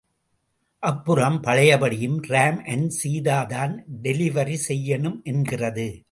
அப்புறம் 0.79 1.41
பழையபடியும் 1.41 2.21
ராம் 2.23 2.61
அண்ட் 2.65 2.91
சீதாதான் 3.03 3.83
டெலிவரி 4.03 4.57
செய்யனும் 4.67 5.21
என்கிறது. 5.23 5.99